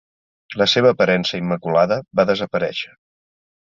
La 0.61 0.67
seva 0.71 0.93
aparença 0.95 1.41
immaculada 1.43 1.99
va 2.21 2.29
desaparèixer. 2.31 2.95